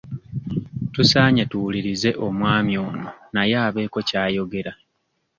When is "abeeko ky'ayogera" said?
3.65-4.71